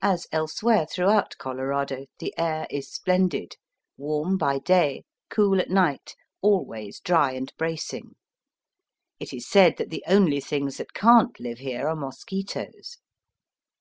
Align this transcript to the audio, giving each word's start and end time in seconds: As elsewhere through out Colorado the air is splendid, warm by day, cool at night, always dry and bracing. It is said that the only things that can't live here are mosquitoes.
As 0.00 0.26
elsewhere 0.32 0.86
through 0.86 1.06
out 1.10 1.36
Colorado 1.38 2.06
the 2.18 2.34
air 2.36 2.66
is 2.68 2.90
splendid, 2.90 3.56
warm 3.96 4.36
by 4.36 4.58
day, 4.58 5.04
cool 5.30 5.60
at 5.60 5.70
night, 5.70 6.16
always 6.40 6.98
dry 6.98 7.34
and 7.34 7.52
bracing. 7.56 8.16
It 9.20 9.32
is 9.32 9.46
said 9.48 9.76
that 9.76 9.90
the 9.90 10.02
only 10.08 10.40
things 10.40 10.78
that 10.78 10.94
can't 10.94 11.38
live 11.38 11.58
here 11.58 11.86
are 11.86 11.94
mosquitoes. 11.94 12.98